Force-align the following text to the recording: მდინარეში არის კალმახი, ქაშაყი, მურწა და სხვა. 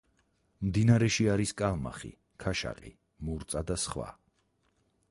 მდინარეში 0.69 1.27
არის 1.33 1.53
კალმახი, 1.61 2.11
ქაშაყი, 2.45 2.95
მურწა 3.29 3.65
და 3.71 3.79
სხვა. 3.87 4.11